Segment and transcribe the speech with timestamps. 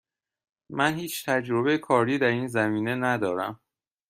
[0.69, 3.59] من هیچ تجربه کاری در این زمینه ندارم.